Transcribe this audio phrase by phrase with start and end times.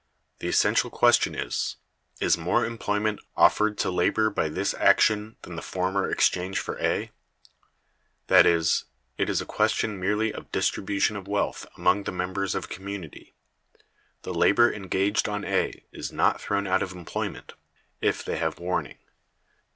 [0.39, 1.75] The essential question is,
[2.19, 7.11] Is more employment offered to labor by this action than the former exchange for A?
[8.25, 8.85] That is,
[9.19, 13.35] it is a question merely of distribution of wealth among the members of a community.
[14.23, 17.53] The labor engaged on A is not thrown out of employment
[18.01, 18.97] (if they have warning).